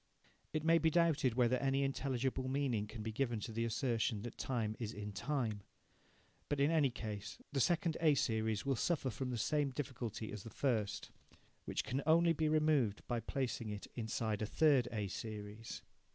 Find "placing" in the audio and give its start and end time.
13.19-13.69